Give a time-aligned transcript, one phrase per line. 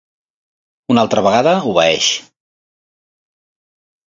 [0.93, 2.09] Una altra vegada obeeix.